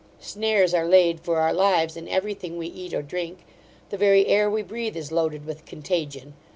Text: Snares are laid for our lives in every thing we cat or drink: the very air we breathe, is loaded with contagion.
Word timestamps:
Snares 0.19 0.73
are 0.73 0.87
laid 0.87 1.19
for 1.19 1.37
our 1.37 1.53
lives 1.53 1.95
in 1.95 2.07
every 2.07 2.33
thing 2.33 2.57
we 2.57 2.71
cat 2.87 2.95
or 2.97 3.03
drink: 3.03 3.41
the 3.91 3.97
very 3.97 4.25
air 4.25 4.49
we 4.49 4.63
breathe, 4.63 4.97
is 4.97 5.11
loaded 5.11 5.45
with 5.45 5.63
contagion. 5.67 6.33